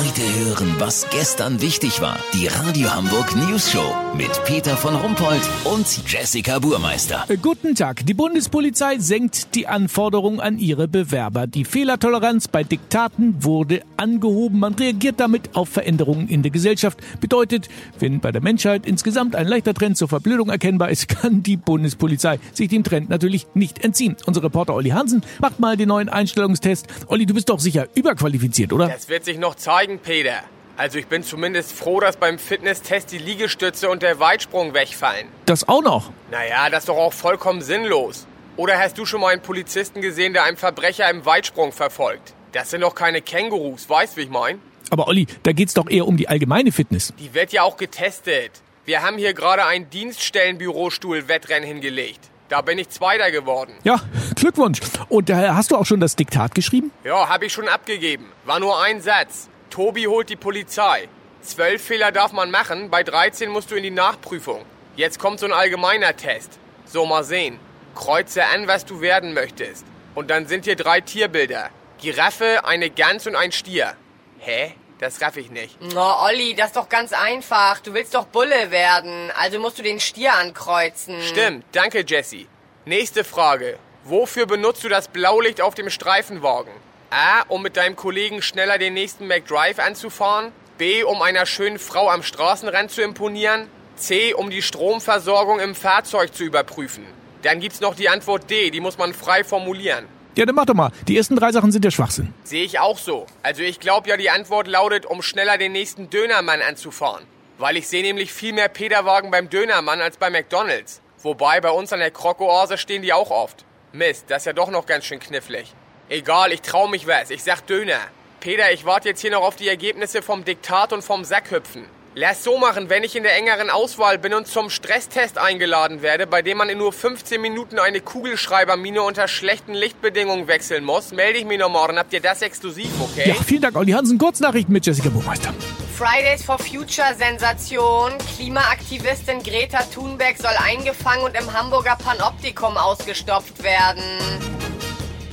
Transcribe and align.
Heute 0.00 0.22
hören, 0.22 0.76
was 0.78 1.06
gestern 1.10 1.60
wichtig 1.60 2.00
war. 2.00 2.18
Die 2.32 2.46
Radio 2.46 2.90
Hamburg 2.94 3.36
News 3.36 3.70
Show 3.70 3.94
mit 4.16 4.30
Peter 4.46 4.74
von 4.74 4.94
Rumpold 4.94 5.42
und 5.64 5.86
Jessica 6.10 6.58
Burmeister. 6.58 7.26
Äh, 7.28 7.36
Guten 7.36 7.74
Tag. 7.74 8.06
Die 8.06 8.14
Bundespolizei 8.14 8.96
senkt 8.98 9.54
die 9.54 9.66
Anforderungen 9.66 10.40
an 10.40 10.58
ihre 10.58 10.88
Bewerber. 10.88 11.46
Die 11.46 11.66
Fehlertoleranz 11.66 12.48
bei 12.48 12.64
Diktaten 12.64 13.44
wurde 13.44 13.82
angehoben. 13.98 14.58
Man 14.58 14.72
reagiert 14.72 15.20
damit 15.20 15.54
auf 15.54 15.68
Veränderungen 15.68 16.28
in 16.28 16.40
der 16.40 16.50
Gesellschaft. 16.50 16.98
Bedeutet, 17.20 17.68
wenn 17.98 18.20
bei 18.20 18.32
der 18.32 18.40
Menschheit 18.40 18.86
insgesamt 18.86 19.36
ein 19.36 19.46
leichter 19.46 19.74
Trend 19.74 19.98
zur 19.98 20.08
Verblödung 20.08 20.48
erkennbar 20.48 20.88
ist, 20.88 21.08
kann 21.20 21.42
die 21.42 21.58
Bundespolizei 21.58 22.40
sich 22.54 22.68
dem 22.68 22.84
Trend 22.84 23.10
natürlich 23.10 23.48
nicht 23.52 23.84
entziehen. 23.84 24.16
Unser 24.24 24.42
Reporter 24.42 24.74
Olli 24.74 24.90
Hansen 24.90 25.20
macht 25.40 25.60
mal 25.60 25.76
den 25.76 25.88
neuen 25.88 26.08
Einstellungstest. 26.08 26.86
Olli, 27.08 27.26
du 27.26 27.34
bist 27.34 27.50
doch 27.50 27.60
sicher 27.60 27.86
überqualifiziert, 27.94 28.72
oder? 28.72 28.88
Das 28.88 29.10
wird 29.10 29.26
sich 29.26 29.38
noch 29.38 29.56
zeigen, 29.56 29.89
Peter. 29.98 30.42
Also 30.76 30.98
ich 30.98 31.08
bin 31.08 31.22
zumindest 31.22 31.72
froh, 31.72 32.00
dass 32.00 32.16
beim 32.16 32.38
Fitnesstest 32.38 33.12
die 33.12 33.18
Liegestütze 33.18 33.90
und 33.90 34.02
der 34.02 34.18
Weitsprung 34.18 34.72
wegfallen. 34.72 35.28
Das 35.44 35.68
auch 35.68 35.82
noch. 35.82 36.10
Naja, 36.30 36.70
das 36.70 36.84
ist 36.84 36.88
doch 36.88 36.96
auch 36.96 37.12
vollkommen 37.12 37.60
sinnlos. 37.60 38.26
Oder 38.56 38.78
hast 38.78 38.96
du 38.96 39.04
schon 39.04 39.20
mal 39.20 39.32
einen 39.32 39.42
Polizisten 39.42 40.00
gesehen, 40.00 40.32
der 40.32 40.44
einen 40.44 40.56
Verbrecher 40.56 41.08
im 41.10 41.26
Weitsprung 41.26 41.72
verfolgt? 41.72 42.34
Das 42.52 42.70
sind 42.70 42.80
doch 42.80 42.94
keine 42.94 43.20
Kängurus, 43.20 43.88
weißt 43.88 44.16
wie 44.16 44.22
ich 44.22 44.30
mein? 44.30 44.60
Aber 44.90 45.06
Olli, 45.06 45.26
da 45.42 45.52
geht's 45.52 45.74
doch 45.74 45.88
eher 45.88 46.06
um 46.06 46.16
die 46.16 46.28
allgemeine 46.28 46.72
Fitness. 46.72 47.12
Die 47.18 47.32
wird 47.34 47.52
ja 47.52 47.62
auch 47.62 47.76
getestet. 47.76 48.50
Wir 48.84 49.02
haben 49.02 49.18
hier 49.18 49.34
gerade 49.34 49.64
ein 49.66 49.88
Dienststellenbürostuhl-Wettrennen 49.90 51.66
hingelegt. 51.66 52.30
Da 52.48 52.62
bin 52.62 52.78
ich 52.78 52.88
Zweiter 52.88 53.30
geworden. 53.30 53.74
Ja, 53.84 54.00
Glückwunsch. 54.34 54.80
Und 55.08 55.30
äh, 55.30 55.50
hast 55.50 55.70
du 55.70 55.76
auch 55.76 55.86
schon 55.86 56.00
das 56.00 56.16
Diktat 56.16 56.54
geschrieben? 56.54 56.90
Ja, 57.04 57.28
habe 57.28 57.46
ich 57.46 57.52
schon 57.52 57.68
abgegeben. 57.68 58.26
War 58.44 58.58
nur 58.58 58.82
ein 58.82 59.00
Satz. 59.00 59.48
Tobi 59.70 60.06
holt 60.06 60.28
die 60.28 60.36
Polizei. 60.36 61.08
Zwölf 61.42 61.82
Fehler 61.82 62.12
darf 62.12 62.32
man 62.32 62.50
machen, 62.50 62.90
bei 62.90 63.02
13 63.02 63.48
musst 63.48 63.70
du 63.70 63.76
in 63.76 63.82
die 63.82 63.90
Nachprüfung. 63.90 64.64
Jetzt 64.96 65.18
kommt 65.18 65.40
so 65.40 65.46
ein 65.46 65.52
allgemeiner 65.52 66.16
Test. 66.16 66.58
So, 66.84 67.06
mal 67.06 67.24
sehen. 67.24 67.58
Kreuze 67.94 68.44
an, 68.44 68.66
was 68.66 68.84
du 68.84 69.00
werden 69.00 69.32
möchtest. 69.32 69.86
Und 70.14 70.28
dann 70.28 70.46
sind 70.46 70.64
hier 70.64 70.76
drei 70.76 71.00
Tierbilder. 71.00 71.70
Giraffe, 72.00 72.64
eine 72.64 72.90
Gans 72.90 73.26
und 73.26 73.36
ein 73.36 73.52
Stier. 73.52 73.94
Hä? 74.38 74.74
Das 74.98 75.22
raff 75.22 75.38
ich 75.38 75.50
nicht. 75.50 75.78
Oh, 75.96 76.14
Olli, 76.26 76.54
das 76.54 76.68
ist 76.68 76.76
doch 76.76 76.88
ganz 76.90 77.12
einfach. 77.14 77.80
Du 77.80 77.94
willst 77.94 78.14
doch 78.14 78.26
Bulle 78.26 78.70
werden, 78.70 79.30
also 79.34 79.58
musst 79.58 79.78
du 79.78 79.82
den 79.82 79.98
Stier 79.98 80.34
ankreuzen. 80.34 81.22
Stimmt, 81.22 81.64
danke 81.72 82.04
Jesse. 82.06 82.46
Nächste 82.84 83.24
Frage. 83.24 83.78
Wofür 84.04 84.44
benutzt 84.46 84.84
du 84.84 84.88
das 84.90 85.08
Blaulicht 85.08 85.62
auf 85.62 85.74
dem 85.74 85.88
Streifenwagen? 85.88 86.72
A, 87.10 87.42
um 87.48 87.62
mit 87.62 87.76
deinem 87.76 87.96
Kollegen 87.96 88.40
schneller 88.40 88.78
den 88.78 88.94
nächsten 88.94 89.26
McDrive 89.26 89.80
anzufahren. 89.80 90.52
B, 90.78 91.02
um 91.02 91.20
einer 91.22 91.44
schönen 91.44 91.80
Frau 91.80 92.08
am 92.08 92.22
Straßenrand 92.22 92.90
zu 92.90 93.02
imponieren. 93.02 93.68
C, 93.96 94.32
um 94.32 94.48
die 94.48 94.62
Stromversorgung 94.62 95.58
im 95.58 95.74
Fahrzeug 95.74 96.32
zu 96.34 96.44
überprüfen. 96.44 97.04
Dann 97.42 97.58
gibt's 97.58 97.80
noch 97.80 97.96
die 97.96 98.08
Antwort 98.08 98.48
D, 98.48 98.70
die 98.70 98.80
muss 98.80 98.96
man 98.96 99.12
frei 99.12 99.42
formulieren. 99.42 100.06
Ja, 100.36 100.46
dann 100.46 100.54
mach 100.54 100.66
doch 100.66 100.74
mal. 100.74 100.92
Die 101.08 101.16
ersten 101.16 101.34
drei 101.34 101.50
Sachen 101.50 101.72
sind 101.72 101.84
ja 101.84 101.90
Schwachsinn. 101.90 102.32
Sehe 102.44 102.64
ich 102.64 102.78
auch 102.78 102.96
so. 102.96 103.26
Also 103.42 103.62
ich 103.62 103.80
glaube 103.80 104.08
ja, 104.08 104.16
die 104.16 104.30
Antwort 104.30 104.68
lautet, 104.68 105.04
um 105.04 105.20
schneller 105.20 105.58
den 105.58 105.72
nächsten 105.72 106.08
Dönermann 106.10 106.62
anzufahren. 106.62 107.24
Weil 107.58 107.76
ich 107.76 107.88
sehe 107.88 108.02
nämlich 108.02 108.32
viel 108.32 108.52
mehr 108.52 108.68
Peterwagen 108.68 109.32
beim 109.32 109.50
Dönermann 109.50 110.00
als 110.00 110.16
bei 110.16 110.30
McDonalds. 110.30 111.02
Wobei 111.22 111.60
bei 111.60 111.70
uns 111.70 111.92
an 111.92 111.98
der 111.98 112.12
Krokoase 112.12 112.78
stehen 112.78 113.02
die 113.02 113.12
auch 113.12 113.30
oft. 113.30 113.64
Mist, 113.92 114.26
das 114.28 114.42
ist 114.42 114.46
ja 114.46 114.52
doch 114.52 114.70
noch 114.70 114.86
ganz 114.86 115.04
schön 115.04 115.18
knifflig. 115.18 115.74
Egal, 116.10 116.50
ich 116.50 116.60
trau 116.60 116.88
mich 116.88 117.06
was. 117.06 117.30
Ich 117.30 117.44
sag 117.44 117.64
Döner. 117.68 118.00
Peter, 118.40 118.72
ich 118.72 118.84
warte 118.84 119.10
jetzt 119.10 119.20
hier 119.20 119.30
noch 119.30 119.42
auf 119.42 119.54
die 119.54 119.68
Ergebnisse 119.68 120.22
vom 120.22 120.44
Diktat 120.44 120.92
und 120.92 121.02
vom 121.04 121.24
Sackhüpfen. 121.24 121.84
Lass 122.16 122.42
so 122.42 122.58
machen, 122.58 122.90
wenn 122.90 123.04
ich 123.04 123.14
in 123.14 123.22
der 123.22 123.36
engeren 123.36 123.70
Auswahl 123.70 124.18
bin 124.18 124.34
und 124.34 124.48
zum 124.48 124.70
Stresstest 124.70 125.38
eingeladen 125.38 126.02
werde, 126.02 126.26
bei 126.26 126.42
dem 126.42 126.58
man 126.58 126.68
in 126.68 126.78
nur 126.78 126.92
15 126.92 127.40
Minuten 127.40 127.78
eine 127.78 128.00
Kugelschreibermine 128.00 129.02
unter 129.02 129.28
schlechten 129.28 129.72
Lichtbedingungen 129.72 130.48
wechseln 130.48 130.82
muss, 130.82 131.12
melde 131.12 131.38
ich 131.38 131.44
mich 131.44 131.60
noch 131.60 131.70
morgen. 131.70 131.96
Habt 131.96 132.12
ihr 132.12 132.20
das 132.20 132.42
exklusiv, 132.42 132.90
okay? 133.00 133.28
Ja, 133.28 133.34
vielen 133.34 133.62
Dank, 133.62 133.76
Olli 133.76 133.92
Hansen. 133.92 134.18
Kurznachrichten 134.18 134.72
mit 134.72 134.84
Jessica 134.84 135.10
Buchmeister. 135.10 135.54
Fridays 135.96 136.42
for 136.42 136.58
Future 136.58 137.14
Sensation. 137.16 138.14
Klimaaktivistin 138.34 139.44
Greta 139.44 139.84
Thunberg 139.94 140.38
soll 140.38 140.56
eingefangen 140.60 141.22
und 141.22 141.36
im 141.36 141.52
Hamburger 141.52 141.96
Panoptikum 142.04 142.76
ausgestopft 142.76 143.62
werden. 143.62 144.59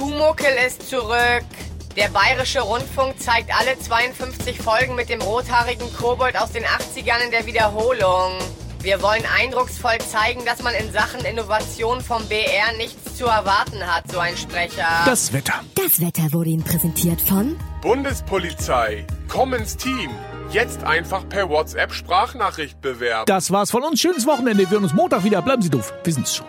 Pumuckel 0.00 0.56
ist 0.66 0.88
zurück. 0.88 1.44
Der 1.94 2.08
Bayerische 2.08 2.62
Rundfunk 2.62 3.20
zeigt 3.20 3.50
alle 3.54 3.78
52 3.78 4.58
Folgen 4.58 4.94
mit 4.94 5.10
dem 5.10 5.20
rothaarigen 5.20 5.92
Kobold 5.92 6.40
aus 6.40 6.52
den 6.52 6.64
80ern 6.64 7.22
in 7.26 7.30
der 7.30 7.44
Wiederholung. 7.44 8.38
Wir 8.80 9.02
wollen 9.02 9.24
eindrucksvoll 9.38 9.98
zeigen, 9.98 10.42
dass 10.46 10.62
man 10.62 10.72
in 10.72 10.90
Sachen 10.90 11.22
Innovation 11.26 12.00
vom 12.00 12.26
BR 12.28 12.72
nichts 12.78 13.14
zu 13.18 13.26
erwarten 13.26 13.86
hat, 13.86 14.10
so 14.10 14.18
ein 14.18 14.38
Sprecher. 14.38 14.88
Das 15.04 15.34
Wetter. 15.34 15.60
Das 15.74 16.00
Wetter 16.00 16.32
wurde 16.32 16.48
Ihnen 16.48 16.64
präsentiert 16.64 17.20
von 17.20 17.58
Bundespolizei, 17.82 19.06
komm 19.28 19.52
ins 19.52 19.76
Team. 19.76 20.08
Jetzt 20.50 20.82
einfach 20.82 21.28
per 21.28 21.50
WhatsApp 21.50 21.92
Sprachnachricht 21.92 22.80
bewerben. 22.80 23.26
Das 23.26 23.50
war's 23.50 23.70
von 23.70 23.82
uns. 23.82 24.00
Schönes 24.00 24.26
Wochenende. 24.26 24.60
Wir 24.60 24.70
hören 24.70 24.84
uns 24.84 24.94
Montag 24.94 25.24
wieder. 25.24 25.42
Bleiben 25.42 25.60
Sie 25.60 25.68
doof. 25.68 25.92
Wir 26.02 26.14
sind's 26.14 26.36
schon. 26.36 26.46